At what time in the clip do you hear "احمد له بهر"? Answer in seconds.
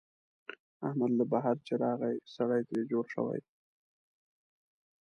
0.87-1.55